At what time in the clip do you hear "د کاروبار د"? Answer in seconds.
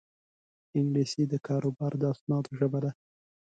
1.29-2.03